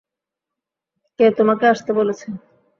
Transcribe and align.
কে 1.19 1.25
তোমাকে 1.37 1.65
আসতে 1.67 1.91
বলেছে? 1.99 2.27